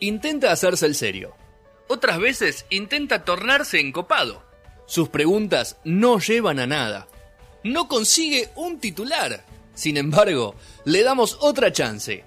[0.00, 1.34] intenta hacerse el serio.
[1.88, 4.42] Otras veces intenta tornarse encopado.
[4.86, 7.08] Sus preguntas no llevan a nada.
[7.62, 9.44] No consigue un titular.
[9.74, 10.54] Sin embargo,
[10.84, 12.24] le damos otra chance.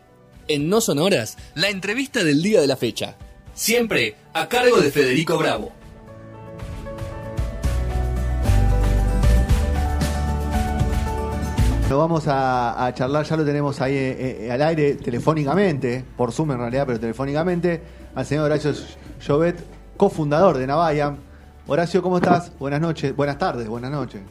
[0.47, 3.17] En No Sonoras, la entrevista del día de la fecha.
[3.53, 5.73] Siempre a cargo de Federico Bravo.
[11.89, 16.31] Lo vamos a, a charlar, ya lo tenemos ahí eh, eh, al aire telefónicamente, por
[16.31, 17.81] Zoom en realidad, pero telefónicamente,
[18.15, 18.73] al señor Horacio
[19.21, 19.63] Llobet,
[19.97, 21.15] cofundador de Navaya.
[21.67, 22.51] Horacio, ¿cómo estás?
[22.57, 24.21] Buenas noches, buenas tardes, buenas noches.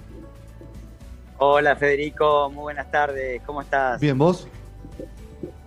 [1.39, 4.01] Hola Federico, muy buenas tardes, ¿cómo estás?
[4.01, 4.48] Bien, ¿vos?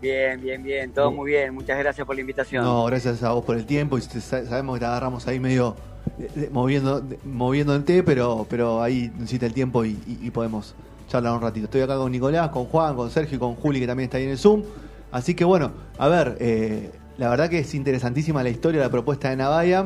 [0.02, 2.64] Bien, bien, bien, todo muy bien, muchas gracias por la invitación.
[2.64, 5.76] No, gracias a vos por el tiempo y sabemos que te agarramos ahí medio
[6.20, 9.96] eh, moviendo, moviéndote, pero, pero ahí necesita el tiempo y,
[10.34, 10.76] podemos
[11.08, 11.66] charlar un ratito.
[11.66, 14.26] Estoy acá con Nicolás, con Juan, con Sergio y con Juli que también está ahí
[14.26, 14.64] en el Zoom.
[15.12, 19.30] Así que bueno, a ver, eh, la verdad que es interesantísima la historia, la propuesta
[19.30, 19.86] de Navaya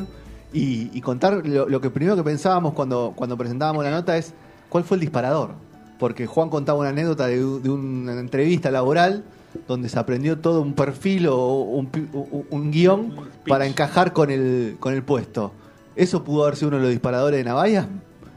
[0.51, 4.33] y, contar lo, que primero que pensábamos cuando, cuando presentábamos la nota es
[4.69, 5.51] cuál fue el disparador.
[5.99, 9.23] Porque Juan contaba una anécdota de, de una entrevista laboral
[9.67, 13.13] donde se aprendió todo un perfil o un, guion
[13.47, 15.51] para encajar con el, con el puesto.
[15.95, 17.87] ¿Eso pudo haber sido uno de los disparadores de Navalla?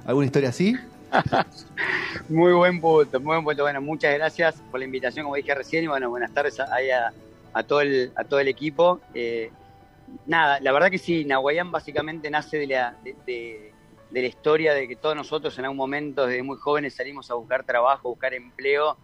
[0.05, 0.75] ¿Alguna historia así?
[2.29, 3.63] muy buen punto, muy buen punto.
[3.63, 6.69] Bueno, muchas gracias por la invitación, como dije recién, y bueno, buenas tardes a,
[7.53, 9.01] a, todo, el, a todo el equipo.
[9.15, 9.51] Eh,
[10.27, 13.73] nada, la verdad que sí, Nahuayán básicamente nace de la, de,
[14.11, 17.65] la historia de que todos nosotros en algún momento, desde muy jóvenes, salimos a buscar
[17.65, 18.97] trabajo, buscar empleo,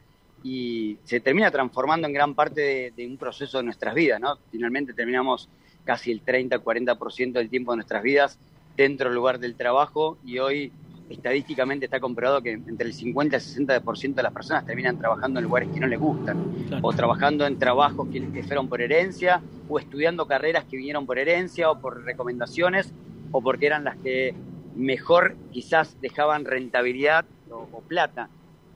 [0.43, 4.39] y se termina transformando en gran parte de, un proceso de nuestras vidas, ¿no?
[4.53, 5.49] Finalmente terminamos
[5.85, 8.39] casi el 30-40% del tiempo de nuestras vidas
[8.77, 10.73] dentro del lugar del trabajo y hoy
[11.09, 15.41] estadísticamente está comprobado que entre el 50 y el 60% de las personas terminan trabajando
[15.41, 16.37] en lugares que no les gustan,
[16.83, 21.19] o trabajando en trabajos que, que fueron por herencia, o estudiando carreras que vinieron por
[21.19, 22.93] herencia o por recomendaciones,
[23.33, 24.35] o porque eran las que
[24.75, 28.29] mejor quizás dejaban rentabilidad o plata.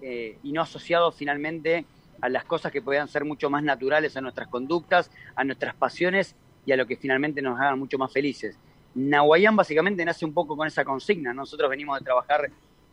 [0.05, 1.85] Eh, y no asociado finalmente
[2.21, 6.35] a las cosas que puedan ser mucho más naturales a nuestras conductas, a nuestras pasiones
[6.67, 8.59] y a lo que finalmente nos hagan mucho más felices.
[8.95, 11.33] Nahuayán básicamente nace un poco con esa consigna.
[11.33, 12.51] Nosotros venimos de trabajar,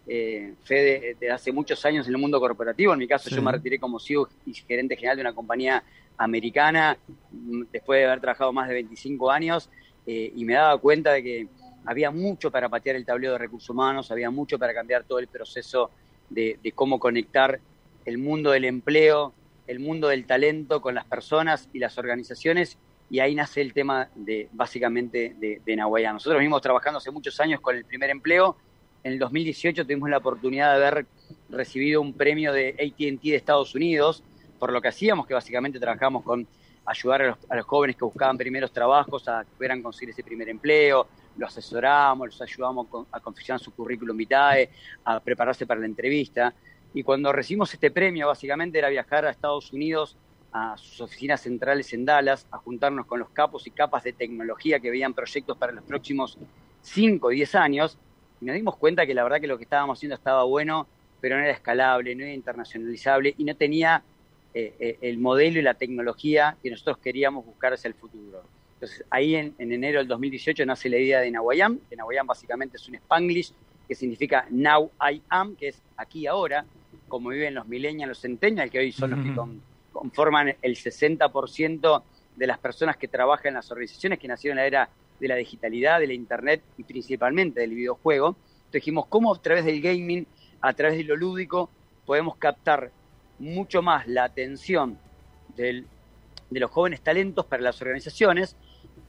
[0.08, 2.94] eh, Fede, desde hace muchos años en el mundo corporativo.
[2.94, 5.84] En mi caso, yo me retiré como CEO y gerente general de una compañía
[6.18, 6.98] americana
[7.32, 9.70] mm, después de haber trabajado más de 25 años
[10.06, 11.48] eh, y me daba cuenta de que
[11.86, 15.28] había mucho para patear el tablero de recursos humanos, había mucho para cambiar todo el
[15.28, 15.92] proceso
[16.30, 17.60] de, cómo conectar
[18.06, 19.34] el mundo del empleo,
[19.68, 22.78] el mundo del talento con las personas y las organizaciones,
[23.10, 27.60] y ahí nace el tema de básicamente de, de Nosotros venimos trabajando hace muchos años
[27.60, 28.56] con el primer empleo.
[29.04, 31.06] En el 2018 tuvimos la oportunidad de haber
[31.50, 34.24] recibido un premio de ATT de Estados Unidos
[34.60, 36.46] por lo que hacíamos, que básicamente trabajamos con
[36.86, 40.24] ayudar a los, a los, jóvenes que buscaban primeros trabajos a que pudieran conseguir ese
[40.24, 44.70] primer empleo, los asesoramos, los ayudamos a confeccionar su currículum vitae,
[45.06, 46.54] a prepararse para la entrevista.
[46.94, 50.18] Y cuando recibimos este premio, básicamente era viajar a Estados Unidos,
[50.52, 54.80] a sus oficinas centrales en Dallas, a juntarnos con los capos y capas de tecnología
[54.80, 56.38] que veían proyectos para los próximos
[56.82, 57.98] 5 o 10 años.
[58.42, 60.88] Y nos dimos cuenta que la verdad que lo que estábamos haciendo estaba bueno,
[61.22, 64.02] pero no era escalable, no era internacionalizable y no tenía
[64.54, 68.42] eh, eh, el modelo y la tecnología que nosotros queríamos buscar hacia el futuro.
[68.76, 72.88] Entonces, ahí en, enero del 2018 nace la idea de Nawayam, que Nawayam básicamente es
[72.88, 73.54] un spanglish
[73.88, 76.66] que significa Now I Am, que es aquí ahora,
[77.08, 79.34] como viven los millennials, los centennials, que hoy son los que
[80.00, 82.04] conforman el 60%
[82.38, 84.90] de las personas que trabajan en las organizaciones que nacieron en la era
[85.20, 88.28] de la digitalidad, de la internet y principalmente del videojuego.
[88.30, 90.26] Entonces dijimos, ¿cómo a través del gaming,
[90.62, 91.70] a través de lo lúdico,
[92.06, 92.92] podemos captar
[93.40, 94.98] mucho más la atención
[95.58, 95.84] de
[96.50, 98.56] los jóvenes talentos para las organizaciones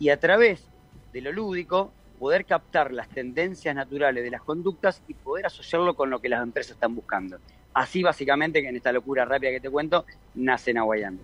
[0.01, 0.67] y a través
[1.13, 6.11] de lo lúdico poder captar las tendencias naturales de las conductas y poder asociarlo con
[6.11, 7.39] lo que las empresas están buscando.
[7.75, 10.05] Así básicamente, que en esta locura rápida que te cuento,
[10.35, 11.19] nace Nahuayán.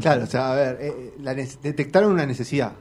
[0.00, 2.72] Claro, o sea, a ver, eh, detectaron una necesidad,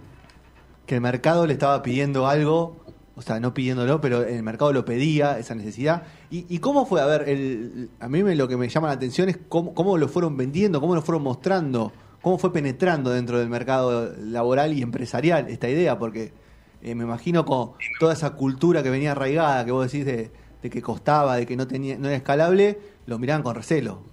[0.85, 2.77] que el mercado le estaba pidiendo algo,
[3.15, 6.03] o sea, no pidiéndolo, pero el mercado lo pedía, esa necesidad.
[6.29, 7.01] ¿Y, cómo fue?
[7.01, 9.97] A ver, el, a mí me, lo que me llama la atención es cómo, cómo
[9.97, 11.91] lo fueron vendiendo, cómo lo fueron mostrando
[12.21, 16.33] cómo fue penetrando dentro del mercado laboral y empresarial esta idea, porque
[16.81, 20.31] eh, me imagino con toda esa cultura que venía arraigada, que vos decís de,
[20.69, 24.03] que costaba, de que no tenía, no era escalable, lo miraban con recelo.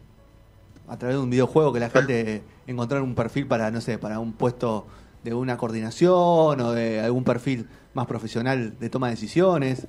[0.89, 4.19] A través de un videojuego que la gente encontrara un perfil para, no sé, para
[4.19, 4.87] un puesto
[5.23, 9.87] de una coordinación o de algún perfil más profesional de toma de decisiones.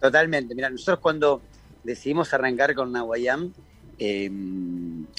[0.00, 0.54] Totalmente.
[0.54, 1.42] Mira, nosotros cuando
[1.82, 3.52] decidimos arrancar con Nahuayam,
[3.98, 4.30] eh,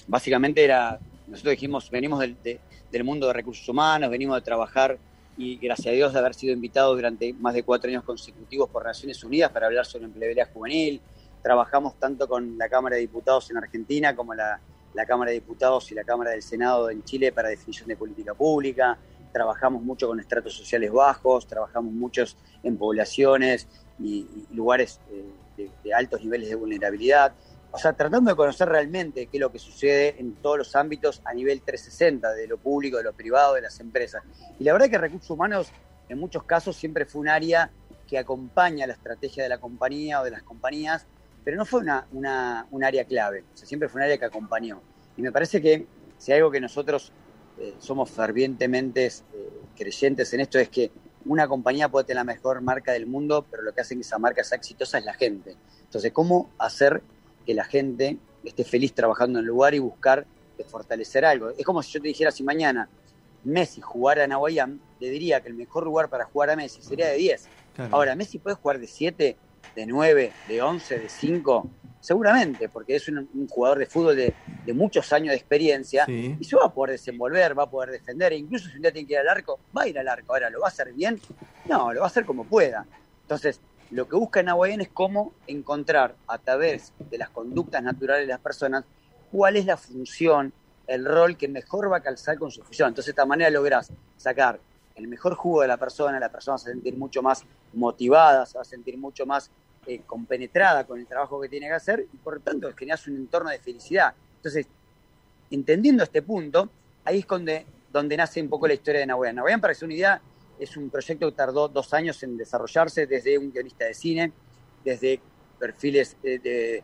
[0.07, 2.37] básicamente era, nosotros dijimos, venimos del,
[2.91, 4.97] del mundo de recursos humanos, venimos de trabajar
[5.37, 8.85] y gracias a Dios de haber sido invitados durante más de cuatro años consecutivos por
[8.85, 11.01] Naciones Unidas para hablar sobre empleabilidad juvenil.
[11.41, 14.59] Trabajamos tanto con la Cámara de Diputados en Argentina como la,
[14.93, 18.33] la Cámara de Diputados y la Cámara del Senado en Chile para definición de política
[18.33, 18.97] pública.
[19.33, 23.67] Trabajamos mucho con estratos sociales bajos, trabajamos muchos en poblaciones
[23.99, 25.01] y, lugares
[25.57, 27.33] eh, de altos niveles de vulnerabilidad
[27.75, 31.21] o sea, tratando de conocer realmente qué es lo que sucede en todos los ámbitos
[31.25, 34.23] a nivel 360, de lo público, de lo privado, de las empresas.
[34.57, 35.67] Y la verdad que recursos humanos
[36.07, 37.69] en muchos casos siempre fue un área
[38.07, 41.05] que acompaña la estrategia de la compañía o de las compañías,
[41.43, 42.07] pero no fue una,
[42.71, 44.81] un área clave, o sea, siempre fue un área que acompañó.
[45.17, 45.85] Y me parece que
[46.17, 47.11] si hay algo que nosotros
[47.59, 49.11] eh, somos fervientemente eh,
[49.75, 50.91] creyentes en esto es que
[51.25, 54.17] una compañía puede tener la mejor marca del mundo, pero lo que hace que esa
[54.17, 55.57] marca sea exitosa es la gente.
[55.83, 57.01] Entonces, ¿cómo hacer
[57.45, 60.25] que la gente esté feliz trabajando en el lugar y buscar
[60.63, 61.49] fortalecer algo.
[61.49, 62.87] Es como si yo te dijera si mañana
[63.43, 67.07] Messi jugara en Aguayán, le diría que el mejor lugar para jugar a Messi sería
[67.07, 67.47] de 10.
[67.91, 69.37] Ahora, Messi puede jugar de 7,
[69.75, 71.69] de 9, de 11, de 5,
[71.99, 74.33] seguramente, porque es un, jugador de fútbol de,
[74.73, 78.37] muchos años de experiencia y se va a poder desenvolver, va a poder defender, e
[78.37, 80.33] incluso si un día tiene que ir al arco, va a ir al arco.
[80.33, 81.19] Ahora, ¿lo va a hacer bien?
[81.65, 82.85] No, lo va a hacer como pueda.
[83.21, 83.59] Entonces,
[83.95, 88.41] lo que busca Nahuayén es cómo encontrar a través de las conductas naturales de las
[88.41, 88.83] personas
[89.31, 90.51] cuál es la función,
[90.85, 92.89] el rol que mejor va a calzar con su función.
[92.89, 94.59] Entonces, de esta manera lográs sacar
[94.95, 98.45] el mejor jugo de la persona, la persona se va a sentir mucho más motivada,
[98.45, 99.49] se va a sentir mucho más
[99.87, 103.15] eh, compenetrada con el trabajo que tiene que hacer y por lo tanto generas un
[103.15, 104.13] entorno de felicidad.
[104.35, 104.67] Entonces,
[105.49, 106.69] entendiendo este punto,
[107.05, 109.37] ahí es donde, nace un poco la historia de Nahuayán.
[109.37, 110.21] Nahuayán, para que sea una idea,
[110.59, 114.31] es un proyecto que tardó dos años en desarrollarse, desde un guionista de cine,
[114.83, 115.19] desde
[115.59, 116.83] perfiles de,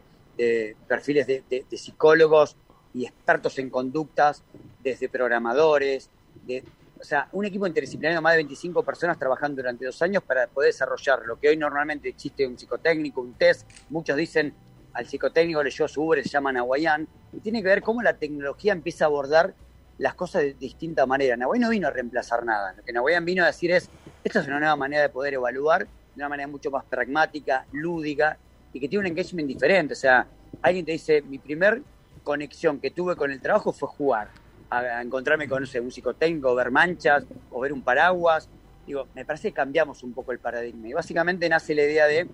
[0.88, 2.56] perfiles de, psicólogos
[2.94, 4.44] y expertos en conductas,
[4.84, 6.10] desde programadores,
[7.02, 10.72] o sea, un equipo interdisciplinario, más de 25 personas trabajando durante dos años para poder
[10.72, 13.68] desarrollar lo que hoy normalmente existe un psicotécnico, un test.
[13.90, 14.54] Muchos dicen
[14.94, 18.74] al psicotécnico leyó su Uber, se llama Nahuayán, y tiene que ver cómo la tecnología
[18.74, 19.56] empieza a abordar
[20.02, 21.38] las cosas de distinta manera.
[21.38, 22.74] Nahuay no vino a reemplazar nada.
[22.76, 23.88] Lo que Nahuay vino a decir es,
[24.24, 28.36] esta es una nueva manera de poder evaluar, de una manera mucho más pragmática, lúdica,
[28.74, 29.94] y que tiene un engagement diferente.
[29.94, 30.26] O sea,
[30.64, 31.84] alguien te dice, mi primer
[32.24, 34.30] conexión que tuve con el trabajo fue jugar,
[34.72, 38.50] a, encontrarme con no un psicotécnico, ver manchas, o ver un paraguas.
[38.88, 40.88] Digo, me parece que cambiamos un poco el paradigma.
[40.88, 42.28] Y básicamente nace la idea de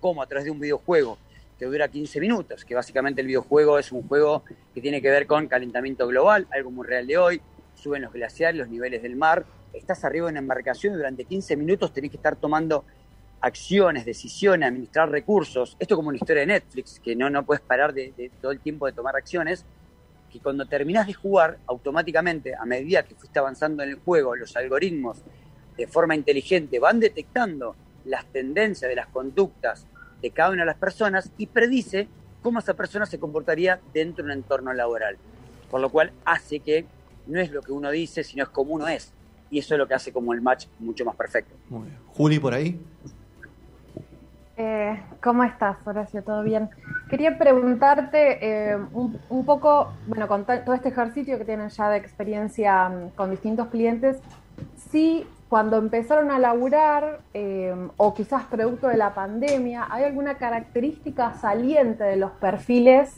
[0.00, 1.16] cómo a través de un videojuego
[1.60, 5.26] que dura 15 minutos, que básicamente el videojuego es un juego que tiene que ver
[5.26, 7.42] con calentamiento global, algo muy real de hoy,
[7.74, 11.58] suben los glaciares, los niveles del mar, estás arriba en una embarcación y durante 15
[11.58, 12.86] minutos tenés que estar tomando
[13.42, 15.76] acciones, decisiones, administrar recursos.
[15.78, 18.86] Esto como una historia de Netflix, que no, no puedes parar de, todo el tiempo
[18.86, 19.66] de tomar acciones,
[20.32, 24.56] que cuando terminás de jugar, automáticamente, a medida que fuiste avanzando en el juego, los
[24.56, 25.18] algoritmos
[25.76, 27.76] de forma inteligente van detectando
[28.06, 29.86] las tendencias de las conductas
[30.20, 32.08] de cada una de las personas y predice
[32.42, 35.16] cómo esa persona se comportaría dentro de un entorno laboral.
[35.70, 36.86] Por lo cual hace que
[37.26, 39.12] no es lo que uno dice, sino es como uno es.
[39.50, 41.54] Y eso es lo que hace como el match mucho más perfecto.
[41.68, 41.98] Muy bien.
[42.08, 42.80] Juli, por ahí.
[44.62, 46.22] Eh, ¿Cómo estás, Horacio?
[46.22, 46.68] ¿Todo bien?
[47.08, 52.88] Quería preguntarte eh, un, poco, bueno, con todo este ejercicio que tienen ya de experiencia
[52.90, 54.18] mm, con distintos clientes,
[54.90, 61.34] si cuando empezaron a laburar, eh, o quizás producto de la pandemia, ¿hay alguna característica
[61.40, 63.10] saliente de los perfiles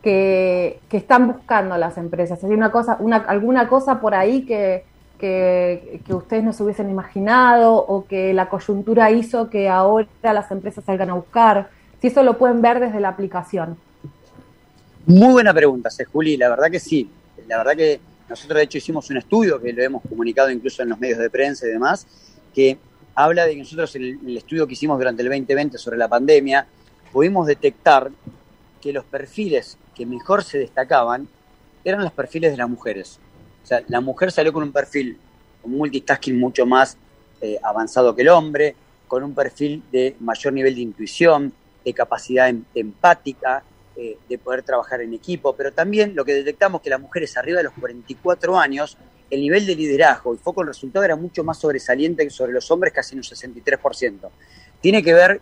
[0.00, 2.44] que, están buscando las empresas?
[2.44, 4.84] ¿Hay una cosa, una, alguna cosa por ahí que,
[5.18, 10.84] que, ustedes no se hubiesen imaginado o que la coyuntura hizo que ahora las empresas
[10.84, 11.70] salgan a buscar?
[12.00, 13.76] Si eso lo pueden ver desde la aplicación.
[15.06, 16.36] Muy buena pregunta, Juli.
[16.36, 17.10] La verdad que sí.
[17.48, 20.90] La verdad que nosotros de hecho hicimos un estudio que lo hemos comunicado incluso en
[20.90, 22.06] los medios de prensa y demás,
[22.54, 22.78] que
[23.14, 26.66] habla de que nosotros en el, estudio que hicimos durante el 2020 sobre la pandemia,
[27.12, 28.10] pudimos detectar
[28.80, 31.28] que los perfiles que mejor se destacaban
[31.84, 33.18] eran los perfiles de las mujeres.
[33.64, 35.18] O sea, la mujer salió con un perfil,
[35.62, 36.96] con multitasking mucho más
[37.40, 38.76] eh, avanzado que el hombre,
[39.08, 41.52] con un perfil de mayor nivel de intuición,
[41.84, 43.64] de capacidad em, empática,
[44.00, 47.58] eh, de poder trabajar en equipo, pero también lo que detectamos que las mujeres arriba
[47.58, 48.96] de los 44 años,
[49.28, 52.70] el nivel de liderazgo y foco el resultado era mucho más sobresaliente que sobre los
[52.70, 54.30] hombres, casi en un 63%.
[54.80, 55.40] Tiene que ver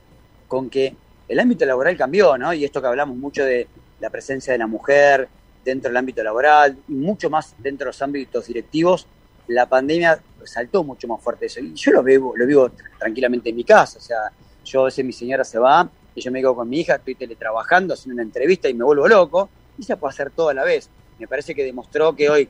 [0.49, 0.97] con que
[1.29, 2.55] el ámbito laboral cambió, ¿no?
[2.55, 3.69] Y esto que hablamos mucho de
[4.01, 5.29] la presencia de la mujer
[5.63, 9.07] dentro del ámbito laboral y mucho más dentro de los ámbitos directivos,
[9.49, 11.61] la pandemia saltó mucho más fuerte eso.
[11.61, 14.33] Y yo lo vivo, lo vivo tranquilamente en mi casa, o sea,
[14.65, 17.15] yo a veces mi señora se va y yo me quedo con mi hija, estoy
[17.15, 20.65] teletrabajando, haciendo una entrevista y me vuelvo loco, y se puede hacer todo a la
[20.65, 20.89] vez.
[21.19, 22.49] me parece que demostró que hoy,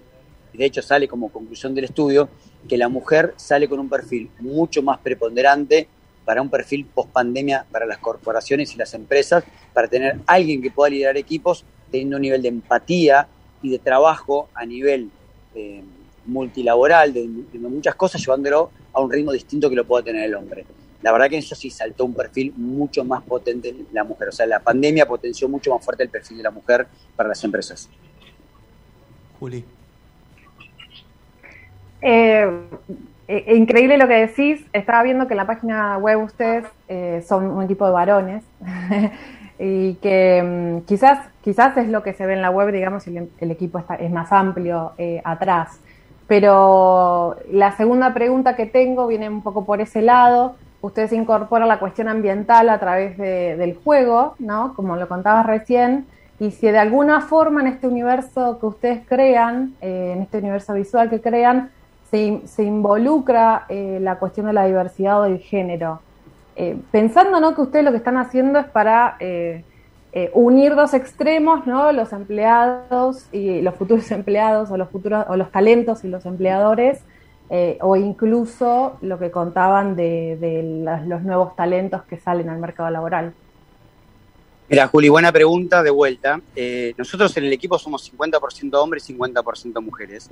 [0.53, 2.29] de hecho sale como conclusión del estudio,
[2.69, 5.89] que la mujer sale con un perfil mucho más preponderante
[6.25, 9.45] para un perfil post pandemia para las corporaciones y las empresas,
[9.75, 13.29] para tener alguien que pueda liderar equipos teniendo un nivel de empatía
[13.63, 15.11] y de trabajo a nivel
[15.55, 15.83] eh,
[16.25, 20.65] multilaboral, de, muchas cosas, llevándolo a un ritmo distinto que lo pueda tener el hombre.
[21.03, 24.29] La verdad que en eso sí saltó un perfil mucho más potente la mujer.
[24.29, 27.43] O sea, la pandemia potenció mucho más fuerte el perfil de la mujer para las
[27.45, 27.89] empresas.
[29.39, 29.65] Juli.
[32.01, 32.49] Eh,
[33.29, 34.65] eh, increíble lo que decís.
[34.73, 38.45] Estaba viendo que en la página web ustedes eh, son un equipo de varones
[39.59, 43.17] y que mm, quizás, quizás es lo que se ve en la web, digamos, y
[43.17, 44.93] el, equipo está, es más amplio
[45.25, 45.81] atrás.
[46.27, 50.57] Pero la segunda pregunta que tengo viene un poco por ese lado.
[50.87, 54.73] Ustedes incorporan la cuestión ambiental a través del juego, ¿no?
[54.75, 56.07] Como lo contabas recién.
[56.39, 61.11] Y si de alguna forma en este universo que ustedes crean, en este universo visual
[61.11, 61.71] que crean,
[62.09, 66.03] se, involucra eh, la cuestión de la diversidad o del género.
[66.55, 67.57] Eh, pensando ¿no?
[67.57, 69.65] que ustedes lo que están haciendo es para eh,
[70.35, 71.91] unir dos extremos, ¿no?
[71.91, 77.01] los empleados y los futuros empleados o los, futuros, o los talentos y los empleadores,
[77.49, 80.39] o incluso lo que contaban de,
[81.07, 83.35] los nuevos talentos que salen al mercado laboral.
[84.69, 86.41] Mira, Juli, buena pregunta de vuelta.
[86.99, 90.31] nosotros en el equipo somos 50% hombres y 50% mujeres.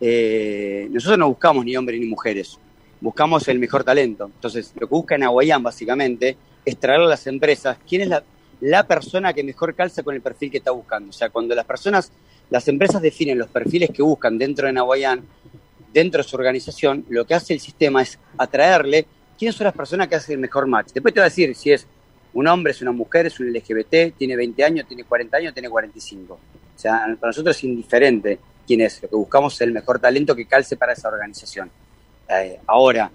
[0.00, 2.58] Eh, nosotros no buscamos ni hombres ni mujeres,
[3.00, 4.26] buscamos el mejor talento.
[4.26, 8.08] Entonces, lo que busca en Aguayán, básicamente, es traer a las empresas quién es
[8.60, 11.10] la, persona que mejor calza con el perfil que está buscando.
[11.10, 12.10] O sea, cuando las personas,
[12.50, 15.22] las empresas definen los perfiles que buscan dentro de Nahuayán,
[15.94, 19.06] dentro de su organización, lo que hace el sistema es atraerle
[19.38, 20.88] quiénes son las personas que hacen el mejor match.
[20.92, 21.86] Después te va a decir si es
[22.34, 25.70] un hombre, es una mujer, es un LGBT, tiene 20 años, tiene 40 años, tiene
[25.70, 26.34] 45.
[26.34, 29.00] O sea, para nosotros es indiferente quién es.
[29.02, 31.70] Lo que buscamos es el mejor talento que calce para esa organización.
[32.28, 33.08] Eh, ahora,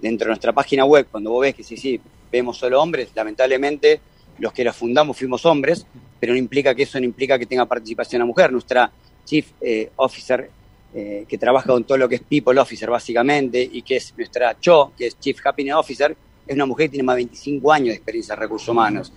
[0.00, 4.00] dentro de nuestra página web, cuando vos ves que sí, sí, vemos solo hombres, lamentablemente
[4.38, 5.84] los que la fundamos fuimos hombres,
[6.20, 8.52] pero no implica que eso no implica que tenga participación la mujer.
[8.52, 8.90] Nuestra
[9.24, 10.48] Chief eh, Officer,
[10.94, 14.58] eh, que trabaja con todo lo que es People Officer básicamente, y que es nuestra
[14.58, 16.16] Cho, que es Chief Happiness Officer,
[16.46, 19.12] es una mujer que tiene más de 25 años de experiencia en recursos humanos.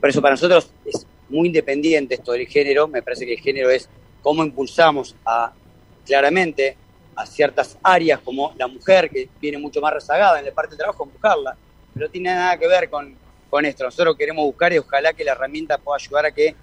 [0.00, 3.70] por eso para nosotros es muy independiente esto del género, me parece que el género
[3.70, 3.88] es
[4.22, 5.52] cómo impulsamos a
[6.04, 6.76] claramente
[7.14, 10.78] a ciertas áreas como la mujer, que viene mucho más rezagada en la parte de
[10.78, 11.56] trabajo, buscarla,
[11.92, 13.14] pero no tiene nada que ver con,
[13.48, 13.84] con esto.
[13.84, 16.54] Nosotros queremos buscar y ojalá que la herramienta pueda ayudar a que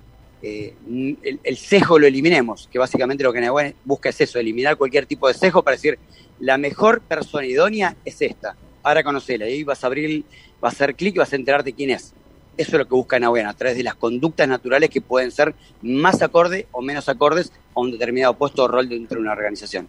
[0.41, 0.75] eh,
[1.23, 5.27] el, el, sesgo lo eliminemos, que básicamente lo que busca es eso, eliminar cualquier tipo
[5.27, 5.97] de sesgo para decir,
[6.39, 10.23] la mejor persona idónea es esta, ahora conocela, y vas a abrir,
[10.61, 12.13] vas a hacer clic y vas a enterarte quién es.
[12.55, 15.53] Eso es lo que busca Nahuel, a través de las conductas naturales que pueden ser
[15.81, 19.87] más acordes o menos acordes a un determinado puesto o rol dentro de una organización.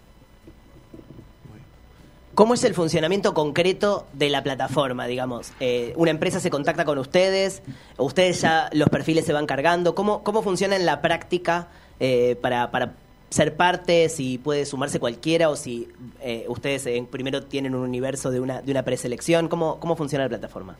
[2.38, 5.50] ¿Cómo es el funcionamiento concreto de la plataforma, digamos?
[5.58, 7.62] Eh, ¿Una empresa se contacta con ustedes?
[7.96, 9.96] ¿Ustedes ya los perfiles se van cargando?
[9.96, 11.66] ¿Cómo, cómo funciona en la práctica
[11.98, 12.92] eh, para, para,
[13.28, 14.08] ser parte?
[14.08, 15.88] Si puede sumarse cualquiera o si
[16.22, 19.48] eh, ustedes primero tienen un universo de una, de una preselección.
[19.48, 20.76] ¿Cómo, ¿Cómo funciona la plataforma?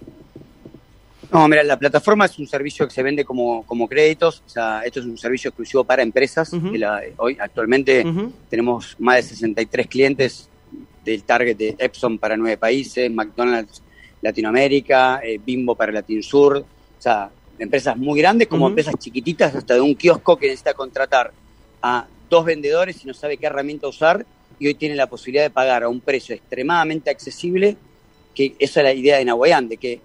[1.32, 4.82] No, mira, la plataforma es un servicio que se vende como, como créditos, o sea,
[4.84, 6.52] esto es un servicio exclusivo para empresas.
[7.16, 8.06] hoy actualmente
[8.48, 10.48] tenemos más de 63 clientes
[11.05, 13.83] del target de Epson para nueve países, McDonald's
[14.21, 19.75] Latinoamérica, eh, Bimbo para Latin Sur, o sea, empresas muy grandes como empresas chiquititas, hasta
[19.75, 21.33] de un kiosco que necesita contratar
[21.83, 24.25] a dos vendedores y no sabe qué herramienta usar
[24.59, 27.76] y hoy tiene la posibilidad de pagar a un precio extremadamente accesible,
[28.35, 30.00] que esa es la idea de Nahuayán, de que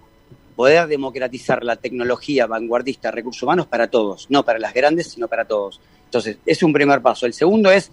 [0.54, 5.44] poder democratizar la tecnología vanguardista, recursos humanos para todos, no para las grandes, sino para
[5.44, 5.80] todos.
[6.04, 7.26] Entonces, es un primer paso.
[7.26, 7.90] El segundo es,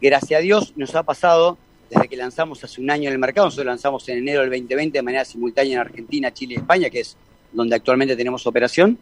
[0.00, 1.56] gracias a Dios, nos ha pasado
[1.90, 4.98] desde que lanzamos hace un año en el mercado, nosotros lanzamos en enero del 2020
[4.98, 7.16] de manera simultánea en Argentina, Chile y España, que es
[7.52, 8.98] donde actualmente tenemos operación,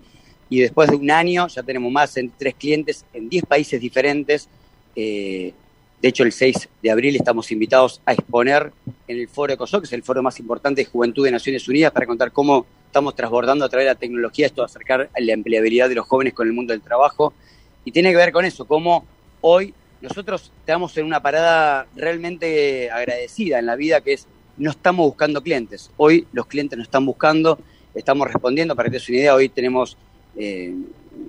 [0.49, 4.49] y después de un año ya tenemos más en tres clientes en 10 países diferentes.
[4.95, 5.53] Eh,
[6.01, 8.71] de hecho, el 6 de abril estamos invitados a exponer
[9.09, 11.93] en el foro ECOSOC, que es el foro más importante de juventud de Naciones Unidas,
[11.93, 15.95] para contar cómo estamos transbordando a través de la tecnología esto acercar la empleabilidad de
[15.95, 17.33] los jóvenes con el mundo del trabajo.
[17.87, 19.05] Y tiene que ver con eso, cómo
[19.41, 19.73] hoy
[20.05, 24.27] nosotros estamos en una parada realmente agradecida en la vida, que es
[24.59, 25.91] no estamos buscando clientes.
[25.97, 27.59] Hoy los clientes nos están buscando,
[27.95, 29.97] estamos respondiendo, para que te des una idea, hoy tenemos
[30.37, 30.75] eh,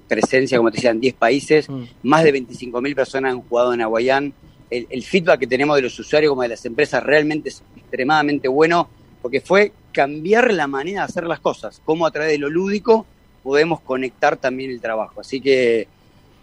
[0.10, 1.84] presencia, como te decía, en 10 países, mm.
[2.03, 4.34] más de 25.000 personas han jugado en Aguayán.
[4.70, 8.50] El, el, feedback que tenemos de los usuarios como de las empresas realmente es extremadamente
[8.50, 8.89] bueno,
[9.22, 13.05] porque fue cambiar la manera de hacer las cosas, cómo a través de lo lúdico
[13.41, 15.22] podemos conectar también el trabajo.
[15.22, 15.88] Así que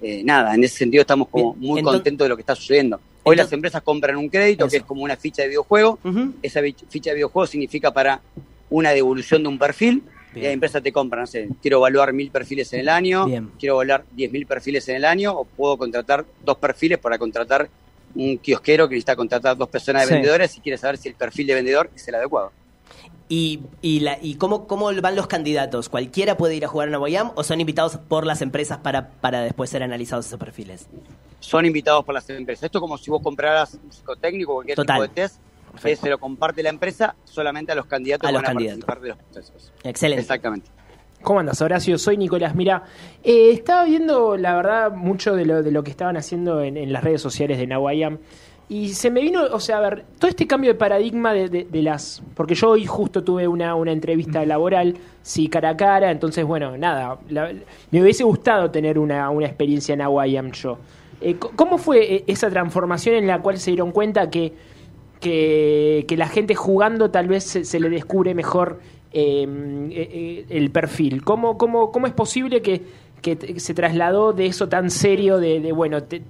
[0.03, 3.01] eh, nada, en ese sentido estamos como muy entonces- contentos de lo que está sucediendo.
[3.25, 5.99] Hoy las empresas compran un crédito que es como una ficha de videojuego.
[6.43, 8.21] Esa ficha de videojuego significa para
[8.69, 10.03] una devolución de un perfil.
[10.33, 10.47] Y Bien.
[10.47, 13.51] la empresa te compra, no sé, quiero evaluar mil perfiles en el año, Bien.
[13.61, 17.69] quiero evaluar diez mil perfiles en el año, o puedo contratar dos perfiles para contratar
[18.15, 20.15] un kiosquero que necesita contratar dos personas de Sí.
[20.15, 22.51] vendedores y quiere saber si el perfil de vendedor es el adecuado.
[23.35, 25.89] ¿Y, y, la, y cómo, cómo van los candidatos?
[25.89, 29.41] ¿Cualquiera puede ir a jugar a Naboyam o son invitados por las empresas para, para
[29.41, 30.87] después ser analizados esos perfiles?
[31.41, 32.65] Son invitados por las empresas.
[32.65, 34.97] Esto es como si vos compraras un psicotécnico o cualquier Total.
[34.97, 36.03] tipo de test, que Perfecto.
[36.03, 38.85] se lo comparte la empresa solamente a los candidatos A que los van a candidatos.
[38.85, 39.73] participar de los procesos.
[39.83, 40.21] Excelente.
[40.21, 40.69] Exactamente.
[41.23, 41.97] ¿Cómo andas, Horacio?
[41.97, 42.55] Soy Nicolás.
[42.55, 42.83] Mira,
[43.23, 46.93] eh, estaba viendo, la verdad, mucho de lo, de lo que estaban haciendo en, en
[46.93, 48.19] las redes sociales de Nahuayam.
[48.69, 51.65] Y se me vino, o sea, a ver, todo este cambio de paradigma de, de-
[51.65, 52.23] de las...
[52.35, 56.77] Porque yo hoy justo tuve una, una entrevista laboral, sí, cara a cara, entonces, bueno,
[56.79, 57.53] nada, la-
[57.91, 60.79] me hubiese gustado tener una, una experiencia en Nahuayam yo.
[61.21, 64.55] Eh, ¿Cómo fue eh, esa transformación en la cual se dieron cuenta que,
[65.21, 68.81] que, que la gente jugando tal vez se, se le descubre mejor
[69.13, 69.47] eh,
[69.93, 71.23] eh, el perfil.
[71.23, 72.81] ¿Cómo, cómo, cómo es posible que,
[73.23, 76.21] que se trasladó de eso tan serio de, bueno, te,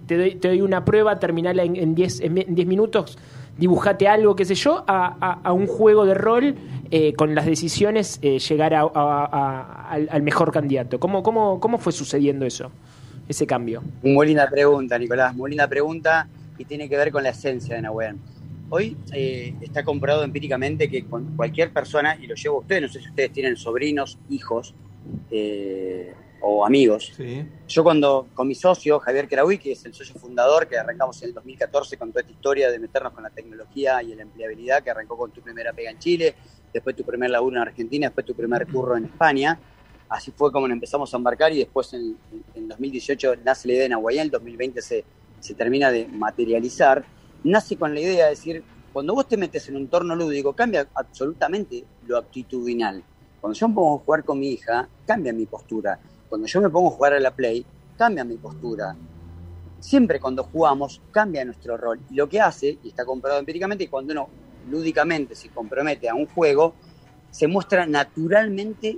[0.40, 3.18] doy, una prueba, terminala en en 10 en, en 10 minutos,
[3.58, 6.54] dibujate algo, qué sé yo, a, un juego de rol
[6.90, 11.00] eh, con las decisiones eh, llegar a- al mejor candidato?
[11.00, 12.70] ¿Cómo, cómo, ¿Cómo fue sucediendo eso,
[13.28, 13.82] ese cambio?
[14.02, 17.82] Muy linda pregunta, Nicolás, muy linda pregunta y tiene que ver con la esencia de
[17.82, 18.16] Nahuel.
[18.68, 22.88] Hoy eh, está comprobado empíricamente que con cualquier persona, y lo llevo a ustedes, no
[22.88, 24.74] sé si ustedes tienen sobrinos, hijos
[25.30, 27.12] eh, o amigos.
[27.16, 27.46] Sí.
[27.68, 31.28] Yo cuando, con mi socio, Javier Keraui, que es el socio fundador, que arrancamos en
[31.28, 34.90] el 2014 con toda esta historia de meternos con la tecnología y la empleabilidad, que
[34.90, 36.34] arrancó con tu primera pega en Chile,
[36.72, 39.58] después tu primer laburo en Argentina, después tu primer curro en España.
[40.08, 42.16] Así fue como empezamos a embarcar y después en,
[42.54, 45.04] en 2018 nace la idea de Nahuayán, en el 2020 se,
[45.40, 47.04] se termina de materializar.
[47.44, 50.86] Nace con la idea de decir, cuando vos te metes en un entorno lúdico, cambia
[50.94, 53.02] absolutamente lo actitudinal.
[53.40, 55.98] Cuando yo a jugar con mi hija, cambia mi postura.
[56.32, 57.62] Cuando yo me pongo a jugar a la Play,
[57.98, 58.96] cambia mi postura.
[59.78, 62.00] Siempre cuando jugamos, cambia nuestro rol.
[62.10, 64.30] Y lo que hace, y está comprobado empíricamente, que cuando uno
[64.70, 66.72] lúdicamente se compromete a un juego,
[67.30, 68.96] se muestra naturalmente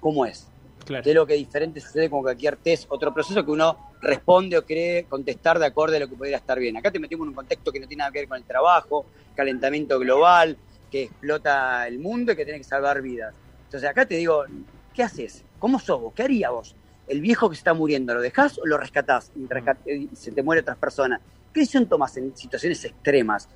[0.00, 0.48] cómo es.
[0.84, 1.04] Claro.
[1.04, 4.66] Que es lo que diferente sucede con cualquier test, otro proceso que uno responde o
[4.66, 6.76] cree contestar de acuerdo a lo que pudiera estar bien.
[6.76, 9.06] Acá te metimos en un contexto que no tiene nada que ver con el trabajo,
[9.36, 10.56] calentamiento global,
[10.90, 13.36] que explota el mundo y que tiene que salvar vidas.
[13.66, 14.42] Entonces acá te digo,
[14.92, 15.44] ¿qué haces?
[15.62, 16.12] ¿Cómo sos vos?
[16.12, 16.74] ¿Qué harías vos?
[17.06, 20.42] El viejo que se está muriendo, ¿lo dejás o lo rescatás y, y se te
[20.42, 21.20] muere otras personas?
[21.54, 23.48] ¿Qué decisión tomas en situaciones extremas?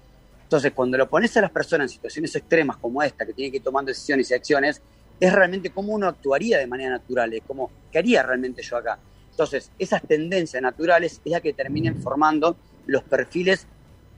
[0.44, 3.56] Entonces, cuando lo pones a las personas en situaciones extremas como esta, que tienen que
[3.56, 4.80] ir tomando decisiones y acciones,
[5.18, 9.00] es realmente cómo uno actuaría de manera natural, es como, ¿qué haría realmente yo acá?
[9.28, 13.66] Entonces, esas tendencias naturales es la que terminan formando los perfiles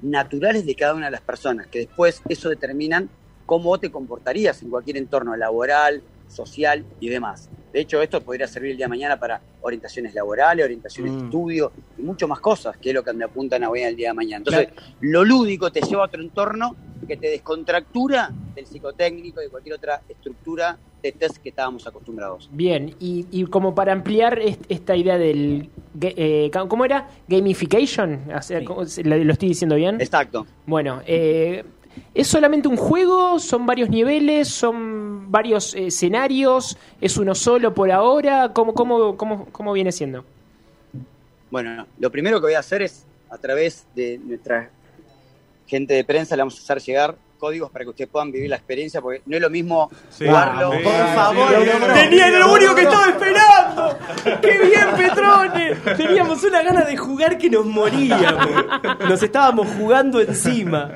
[0.03, 3.09] naturales de cada una de las personas, que después eso determinan
[3.47, 7.49] cómo te comportarías en cualquier entorno laboral, social y demás.
[7.73, 11.25] De hecho, esto podría servir el día de mañana para orientaciones laborales, orientaciones de Mm.
[11.27, 14.09] estudio y mucho más cosas, que es lo que me apuntan a hoy el día
[14.09, 14.39] de mañana.
[14.39, 14.69] Entonces,
[15.01, 16.75] lo lúdico te lleva a otro entorno
[17.07, 22.49] que te descontractura del psicotécnico y de cualquier otra estructura de test que estábamos acostumbrados.
[22.53, 25.71] Bien, y, y como para ampliar est- esta idea del...
[26.01, 27.09] eh, ¿Cómo era?
[27.29, 28.33] Gamification.
[28.37, 28.65] O sea, Sí.
[28.65, 30.01] ¿cómo se- ¿Lo lo estoy diciendo bien?
[30.01, 30.47] Exacto.
[30.67, 31.65] Bueno, eh,
[32.15, 33.39] ¿es solamente un juego?
[33.39, 34.49] ¿Son varios niveles?
[34.49, 36.77] ¿Son varios eh, escenarios?
[37.01, 38.53] ¿Es uno solo por ahora?
[38.53, 40.25] ¿Cómo, cómo, cómo, cómo viene siendo?
[41.51, 44.71] Bueno, lo primero que voy a hacer es, a través de nuestra
[45.67, 48.57] gente de prensa, le vamos a hacer llegar códigos para que ustedes puedan vivir la
[48.57, 50.71] experiencia, porque no es lo mismo jugarlo.
[50.71, 51.49] Por favor,
[51.95, 53.99] Tenía lo único que estaba esperando.
[54.43, 55.75] ¡Qué bien, Petrone!
[55.97, 58.49] Teníamos una gana de jugar que nos moríamos.
[59.09, 60.91] Nos estábamos jugando encima.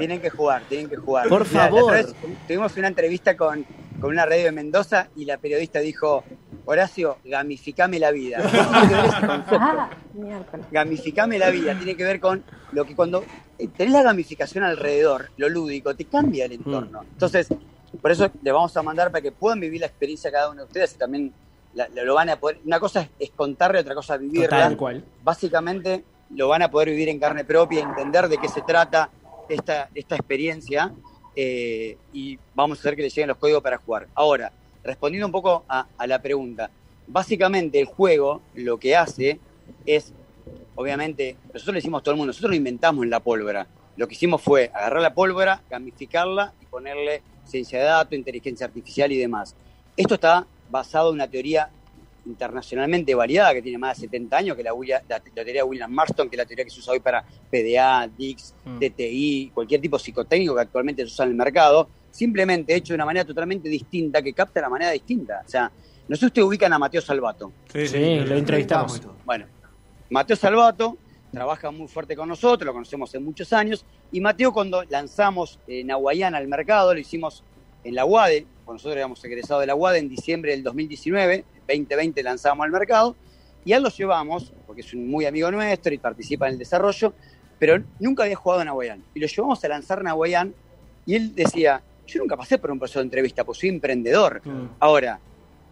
[0.00, 1.28] Tienen que jugar, tienen que jugar.
[1.28, 1.92] Por Mira, favor.
[1.92, 2.14] vez
[2.48, 3.64] tuvimos una entrevista con,
[4.00, 6.24] con una radio de Mendoza y la periodista dijo,
[6.66, 8.38] Horacio, gamificame la vida.
[8.50, 9.58] Tiene que ver ese concepto.
[9.60, 10.66] Ah, miércoles.
[10.70, 13.24] gamificame la vida, tiene que ver con lo que cuando
[13.58, 17.02] eh, tenés la gamificación alrededor, lo lúdico, te cambia el entorno.
[17.12, 17.48] Entonces,
[18.00, 20.66] por eso le vamos a mandar para que puedan vivir la experiencia cada uno de
[20.66, 21.32] ustedes y también
[21.74, 22.58] la- lo van a poder.
[22.64, 24.48] Una cosa es, es contarle, otra cosa es vivirla.
[24.48, 25.04] Tal cual.
[25.24, 29.10] Básicamente lo van a poder vivir en carne propia, entender de qué se trata
[29.50, 30.92] esta, esta experiencia
[31.36, 34.08] eh, y vamos a hacer que les lleguen los códigos para jugar.
[34.14, 36.70] Ahora, respondiendo un poco a, la pregunta,
[37.06, 39.38] básicamente el juego lo que hace
[39.86, 40.12] es,
[40.74, 43.66] obviamente, nosotros le hicimos todo el mundo, nosotros lo inventamos en la pólvora.
[43.96, 49.12] Lo que hicimos fue agarrar la pólvora, gamificarla y ponerle ciencia de datos, inteligencia artificial
[49.12, 49.54] y demás.
[49.96, 51.70] Esto está basado en una teoría
[52.26, 55.62] internacionalmente validada, que tiene más de 70 años, que la, William- la, la teoría de
[55.62, 58.78] William Marston, que es la teoría que se usa hoy para PDA, DIX, Mm.
[58.78, 63.04] TTI, cualquier tipo psicotécnico que actualmente se usa en el mercado, simplemente hecho de una
[63.06, 65.42] manera totalmente distinta, que capta de una manera distinta.
[65.46, 65.70] O sea,
[66.08, 67.52] no sé si ustedes ubican a Mateo Salvato.
[67.72, 69.00] Sí, lo entrevistamos.
[69.24, 69.46] Bueno,
[70.10, 70.98] Mateo Salvato
[71.32, 75.84] trabaja muy fuerte con nosotros, lo conocemos hace muchos años, y Mateo cuando lanzamos eh,
[75.84, 77.44] Nahuayana al mercado, lo hicimos
[77.84, 81.44] en la UADE, con nosotros éramos egresados de la UADE en diciembre del 2019,
[81.78, 83.16] 2020 lanzamos al mercado,
[83.64, 86.58] y a él lo llevamos, porque es un muy amigo nuestro y participa en el
[86.58, 87.12] desarrollo,
[87.58, 89.04] pero nunca había jugado Nahuayán.
[89.14, 90.54] Y lo llevamos a lanzar Nahuayán,
[91.06, 94.40] y él decía, yo nunca pasé por un proceso de entrevista, pues soy emprendedor.
[94.44, 94.68] Mm.
[94.78, 95.20] Ahora,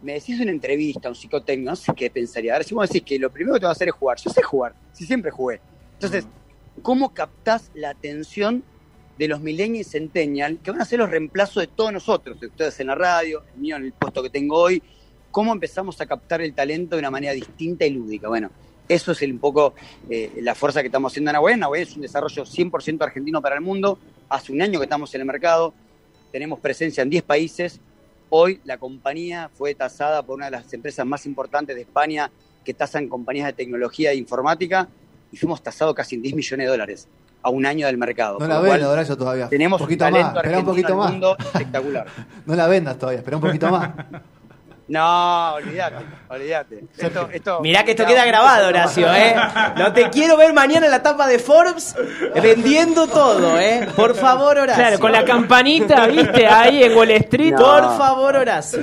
[0.03, 2.55] me decís una entrevista, un psicotécnico, no sé qué pensaría.
[2.55, 4.19] A ver, si vos decís que lo primero que te va a hacer es jugar,
[4.19, 5.61] yo sé jugar, si siempre jugué.
[5.95, 6.27] Entonces,
[6.83, 8.63] ¿cómo captás la atención
[9.19, 12.47] de los millennials y centennial, que van a ser los reemplazos de todos nosotros, de
[12.47, 14.83] ustedes en la radio, el mío en el puesto que tengo hoy?
[15.31, 18.29] ¿Cómo empezamos a captar el talento de una manera distinta y lúdica?
[18.29, 18.51] Bueno,
[18.89, 19.75] eso es el- un poco
[20.09, 21.59] eh, la fuerza que estamos haciendo en Nahuel.
[21.61, 23.99] Nahuel es un desarrollo 100% argentino para el mundo.
[24.29, 25.75] Hace un año que estamos en el mercado,
[26.33, 27.81] tenemos presencia en 10 países.
[28.31, 32.31] Hoy la compañía fue tasada por una de las empresas más importantes de España
[32.65, 34.89] que tasan compañías de tecnología e informática
[35.33, 37.09] y fuimos tasados casi en 10 millones de dólares
[37.43, 38.39] a un año del mercado.
[38.39, 39.49] No la vendas, Horacio, todavía.
[39.49, 41.11] tenemos un un poquito talento más, espera un poquito más.
[41.11, 42.07] mundo espectacular.
[42.47, 43.91] No la vendas todavía, espera un poquito más.
[44.89, 45.97] No, olvídate,
[46.29, 46.85] olvídate.
[46.97, 49.35] Esto, esto, Mirá que esto queda grabado, Horacio, ¿eh?
[49.77, 51.95] No te quiero ver mañana en la tapa de Forbes
[52.43, 53.87] vendiendo todo, ¿eh?
[53.95, 54.83] Por favor, Horacio.
[54.83, 57.53] Claro, con la campanita, viste, ahí en Wall Street.
[57.53, 57.59] No.
[57.59, 58.81] Por favor, Horacio.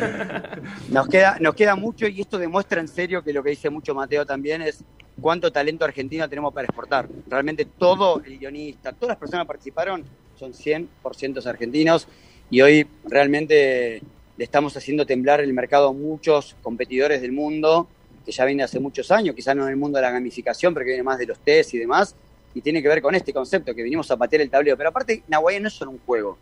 [0.89, 3.95] Nos queda, nos queda mucho y esto demuestra en serio que lo que dice mucho
[3.95, 4.83] Mateo también es
[5.19, 7.07] cuánto talento argentino tenemos para exportar.
[7.27, 10.03] Realmente todo el guionista, todas las personas que participaron
[10.37, 12.07] son 100% argentinos
[12.51, 14.03] y hoy realmente
[14.37, 17.87] le estamos haciendo temblar el mercado a muchos competidores del mundo
[18.25, 20.83] que ya viene hace muchos años, quizás no en el mundo de la gamificación, pero
[20.83, 22.15] que viene más de los test y demás,
[22.55, 24.75] y tiene que ver con este concepto, que vinimos a patear el tablero.
[24.75, 26.37] Pero aparte, Nahuayán no es solo un juego.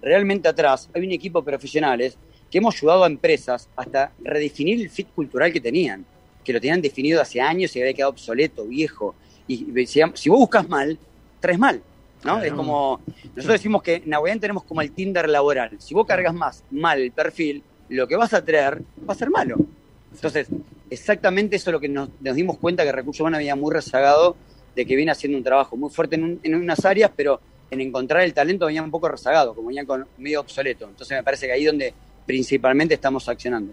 [0.00, 2.16] Realmente atrás hay un equipo de profesionales
[2.50, 6.06] que hemos ayudado a empresas hasta redefinir el fit cultural que tenían,
[6.42, 9.14] que lo tenían definido hace años y había quedado obsoleto, viejo.
[9.46, 10.98] Y si vos buscas mal,
[11.40, 11.82] traes mal.
[12.24, 12.40] ¿No?
[12.42, 13.00] Es como,
[13.34, 15.70] nosotros decimos que en Nahuayán tenemos como el Tinder laboral.
[15.78, 19.30] Si vos cargas más mal el perfil, lo que vas a traer va a ser
[19.30, 19.56] malo.
[20.12, 20.48] Entonces,
[20.90, 24.36] exactamente eso es lo que nos, nos dimos cuenta que Recursos Humanos había muy rezagado,
[24.74, 27.80] de que viene haciendo un trabajo muy fuerte en, un- en unas áreas, pero en
[27.80, 30.86] encontrar el talento venía un poco rezagado, como venía con medio obsoleto.
[30.88, 31.94] Entonces me parece que ahí es donde
[32.26, 33.72] principalmente estamos accionando.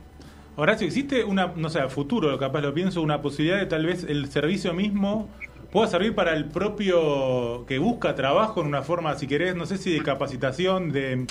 [0.56, 4.04] Horacio, ¿existe una, no sé, a futuro, capaz lo pienso, una posibilidad de tal vez
[4.04, 5.28] el servicio mismo
[5.74, 9.78] pueda servir para el propio que busca trabajo en una forma, si querés, no sé
[9.78, 11.26] si de capacitación, de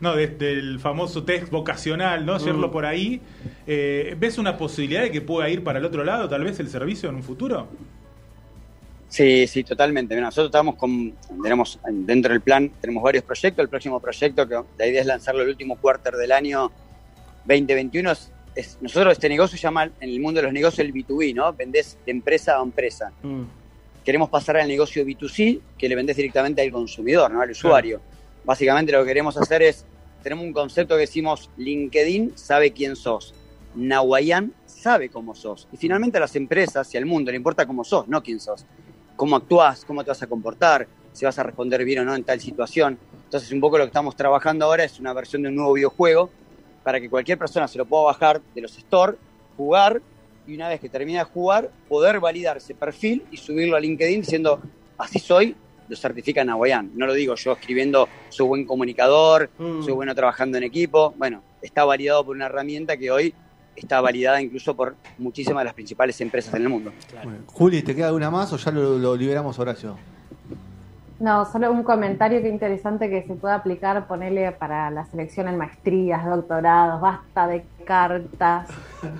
[0.00, 2.36] no, de- del famoso test vocacional, ¿no?
[2.38, 3.22] Llevarlo por ahí.
[3.66, 6.68] Eh, ¿Ves una posibilidad de que pueda ir para el otro lado, tal vez el
[6.68, 7.66] servicio en un futuro?
[9.08, 10.14] Sí, sí, totalmente.
[10.14, 13.62] Mira, nosotros estamos con, tenemos dentro del plan, tenemos varios proyectos.
[13.62, 16.70] El próximo proyecto, que la idea es lanzarlo el último cuarter del año
[17.46, 20.92] 2021, es, es- nosotros este negocio se llama en el mundo de los negocios el
[20.92, 21.50] B2B, ¿no?
[21.54, 23.10] Vendés de empresa a empresa.
[23.22, 23.44] Mm.
[24.06, 27.40] Queremos pasar al negocio B2C, que le vendés directamente al consumidor, ¿no?
[27.40, 28.00] Al usuario.
[28.44, 29.84] Básicamente lo que queremos hacer es,
[30.22, 33.34] tenemos un concepto que decimos, LinkedIn sabe quién sos.
[33.74, 35.66] Nahuayán sabe cómo sos.
[35.72, 38.64] Y finalmente a las empresas y al mundo le importa cómo sos, no quién sos.
[39.16, 42.22] Cómo actúas, cómo te vas a comportar, si vas a responder bien o no en
[42.22, 43.00] tal situación.
[43.24, 46.30] Entonces un poco lo que estamos trabajando ahora es una versión de un nuevo videojuego
[46.84, 49.16] para que cualquier persona se lo pueda bajar de los store,
[49.56, 50.00] jugar
[50.46, 54.20] y una vez que termina de jugar, poder validar ese perfil y subirlo a LinkedIn
[54.20, 54.60] diciendo,
[54.98, 55.56] así soy,
[55.88, 56.90] lo certifica Nahuayán.
[56.94, 59.82] No lo digo yo escribiendo, soy buen comunicador, Mm.
[59.82, 61.14] soy bueno trabajando en equipo.
[61.16, 63.34] Bueno, está validado por una herramienta que hoy
[63.74, 66.92] está validada incluso por muchísimas de las principales empresas en el mundo.
[67.22, 69.96] Bueno, Juli, ¿te queda alguna más o ya lo, lo liberamos Horacio?
[71.18, 75.56] No, solo un comentario que interesante que se puede aplicar, ponerle para la selección en
[75.56, 78.68] maestrías, doctorados, basta de cartas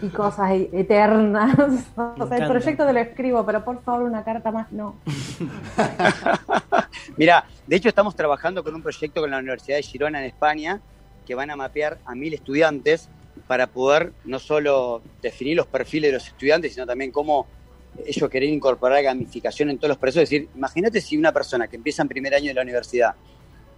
[0.02, 1.56] y cosas e- eternas.
[2.18, 4.96] O sea, el proyecto te lo escribo, pero por favor una carta más no.
[7.16, 10.80] Mira, de hecho estamos trabajando con un proyecto con la Universidad de Girona en España
[11.24, 13.08] que van a mapear a mil estudiantes
[13.46, 17.46] para poder no solo definir los perfiles de los estudiantes, sino también cómo
[18.04, 20.24] ellos quieren incorporar gamificación en todos los procesos.
[20.24, 23.14] Es decir, imagínate si una persona que empieza en primer año de la universidad,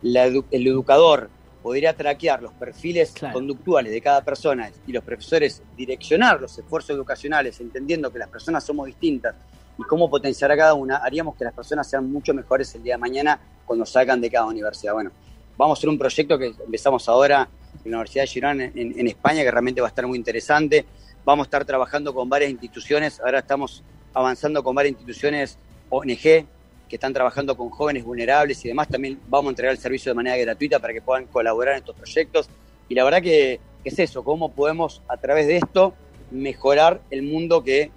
[0.02, 1.28] la edu- el educador
[1.62, 3.34] podría traquear los perfiles Claro.
[3.34, 8.64] conductuales de cada persona y los profesores direccionar los esfuerzos educacionales, entendiendo que las personas
[8.64, 9.34] somos distintas
[9.78, 12.94] y cómo potenciar a cada una, haríamos que las personas sean mucho mejores el día
[12.94, 14.92] de mañana cuando salgan de cada universidad.
[14.94, 15.10] Bueno,
[15.56, 17.48] vamos a hacer un proyecto que empezamos ahora
[17.84, 20.86] en la Universidad de Girona en, en España, que realmente va a estar muy interesante.
[21.24, 23.82] Vamos a estar trabajando con varias instituciones, ahora estamos
[24.14, 25.58] avanzando con varias instituciones
[25.90, 26.46] ONG
[26.88, 30.16] que están trabajando con jóvenes vulnerables y demás, también vamos a entregar el servicio de
[30.16, 32.48] manera gratuita para que puedan colaborar en estos proyectos.
[32.88, 35.94] Y la verdad que, es eso, cómo podemos a través de esto
[36.30, 37.90] mejorar el mundo que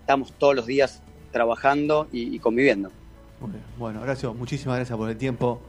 [0.00, 2.90] estamos todos los días trabajando y, conviviendo.
[3.78, 5.60] Bueno, Horacio, muchísimas gracias por el tiempo,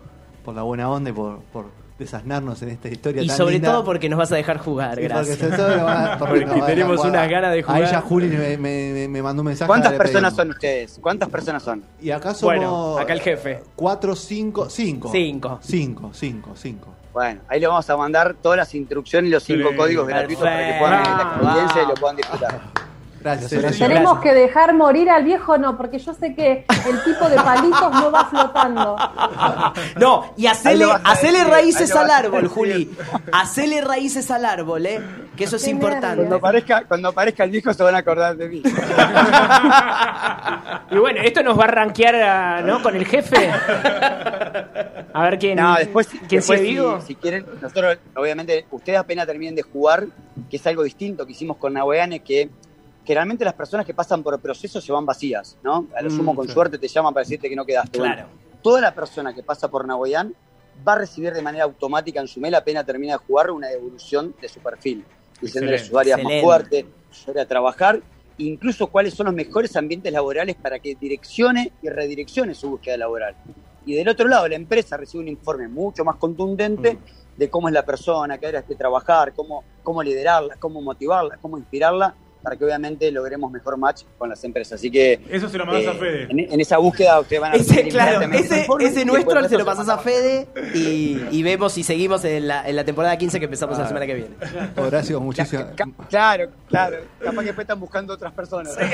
[0.44, 3.72] por la buena onda y por desasnarnos en esta historia Y tan sobre linda.
[3.72, 5.42] todo porque nos vas a dejar jugar, Sí, gracias.
[5.42, 7.84] va- porque tenemos unas ganas de jugar.
[7.84, 9.68] Ahí ya Juli me, me- me mandó un mensaje.
[9.68, 10.36] ¿Cuántas personas pedimos.
[10.36, 10.98] son ustedes?
[11.02, 11.84] ¿Cuántas personas son?
[12.02, 12.56] Y acá somos.
[12.56, 13.62] Bueno, acá el jefe.
[13.76, 15.10] Cuatro, cinco, cinco.
[15.12, 15.60] Cinco.
[15.62, 16.88] Cinco, cinco, cinco.
[17.14, 19.76] Bueno, ahí le vamos a mandar todas las instrucciones y los cinco Sí.
[19.78, 22.62] códigos gratuitos para que puedan venir a la experiencia y lo puedan disfrutar.
[23.24, 23.78] Gracias.
[23.80, 27.92] Tenemos que dejar morir al viejo, no, porque yo sé que el tipo de palitos
[27.92, 28.96] no va flotando.
[29.96, 32.48] No, y hacele, lo vas a hacele decir, raíces al árbol.
[32.48, 32.90] Juli.
[33.32, 35.02] Hacele raíces al árbol, ¿eh?
[35.36, 36.18] Que eso es Qué importante.
[36.18, 38.64] Cuando aparezca, cuando aparezca el viejo se van a acordar de mí.
[40.92, 42.82] Y bueno, esto nos va a rankear ¿no?
[42.84, 43.50] con el jefe.
[45.14, 47.02] A ver quién, No, después, quién después si, vivo.
[47.02, 50.06] si quieren, nosotros, obviamente, ustedes apenas terminen de jugar,
[50.50, 52.50] que es algo distinto que hicimos con Nahuean, es que
[53.06, 55.88] generalmente las personas que pasan por procesos se van vacías, ¿no?
[55.96, 56.54] A lo Mm, sumo con sí.
[56.54, 57.98] suerte te llaman para decirte que no quedaste.
[57.98, 58.30] Bueno, Claro.
[58.62, 60.34] toda la persona que pasa por Nahuean
[60.88, 64.34] va a recibir de manera automática en su mail apenas termina de jugar una devolución
[64.42, 65.06] de su perfil,
[65.42, 66.42] diciéndole sus áreas más Excelente.
[66.44, 68.02] fuertes, su área a trabajar,
[68.38, 73.36] incluso cuáles son los mejores ambientes laborales para que direccione y redireccione su búsqueda laboral.
[73.86, 76.98] Y del otro lado, la empresa recibe un informe mucho más contundente
[77.36, 81.58] de cómo es la persona, qué áreas que trabajar, cómo, cómo liderarla, cómo motivarla, cómo
[81.58, 84.74] inspirarla, para que obviamente logremos mejor match con las empresas.
[84.80, 86.28] Así que Eso se lo mandas eh, a Fede.
[86.30, 89.88] en, en esa búsqueda ustedes van a Ese, claro, ese, ese nuestro se lo pasas
[89.90, 93.78] a Fede y, y vemos si seguimos en la, en la temporada 15 que empezamos
[93.78, 94.36] la semana que viene.
[94.76, 95.68] Horacio, muchísimas.
[96.10, 96.98] Claro, claro.
[97.20, 98.76] Capaz que después están buscando otras personas.
[98.78, 98.92] Vas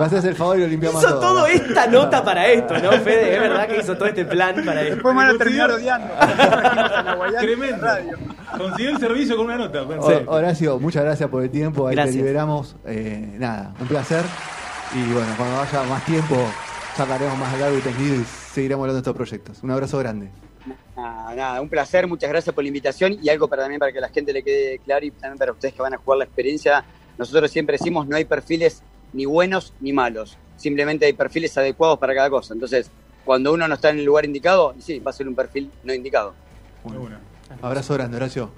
[0.00, 1.20] a hacer el favor y lo limpiamos Hizo todo.
[1.20, 3.34] todo esta nota para esto, ¿no, Fede?
[3.34, 4.94] Es verdad que hizo todo este plan para esto.
[4.96, 6.08] Después van a terminar odiando.
[7.40, 7.86] Tremendo.
[8.58, 9.82] Consiguió el servicio con una nota.
[9.82, 11.86] Ho- Horacio, muchas gracias por el tiempo.
[11.88, 12.14] Ahí Gracias.
[12.16, 12.76] te liberamos.
[12.86, 14.24] Eh, nada, un placer.
[14.94, 16.36] Y bueno, cuando haya más tiempo,
[16.96, 19.62] charlaremos más largo y tendido y seguiremos hablando de estos proyectos.
[19.62, 20.30] Un abrazo grande.
[20.96, 23.98] Nada, nada, un placer, muchas gracias por la invitación y algo para también para que
[23.98, 26.24] a la gente le quede claro y también para ustedes que van a jugar la
[26.24, 26.84] experiencia.
[27.18, 32.14] Nosotros siempre decimos no hay perfiles ni buenos ni malos, simplemente hay perfiles adecuados para
[32.14, 32.54] cada cosa.
[32.54, 32.90] Entonces,
[33.24, 35.92] cuando uno no está en el lugar indicado, sí, va a ser un perfil no
[35.92, 36.34] indicado.
[36.84, 37.20] De una.
[37.62, 38.50] Abrazo grande, Horacio.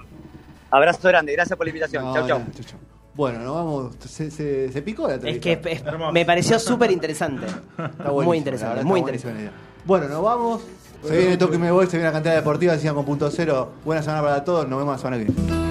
[0.71, 2.03] Abrazo grande, gracias por la invitación.
[2.03, 2.41] No, chau, chau.
[2.65, 2.79] chau.
[3.15, 3.95] Bueno, nos vamos.
[4.07, 5.61] Se, se, se picó la Es entrevista.
[5.69, 6.11] que es- Hermoso.
[6.11, 7.47] me pareció súper interesante.
[8.23, 9.49] Muy interesante, verdad, muy interesante.
[9.85, 10.61] Bueno, nos vamos.
[11.03, 13.71] Se viene Toque y Me Voy, se viene la cantidad deportiva, decían con punto cero.
[13.85, 15.67] Buena semana para todos, nos vemos la semana que viene.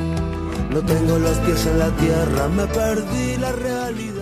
[0.70, 4.15] No tengo los pies en la tierra, me perdí la realidad.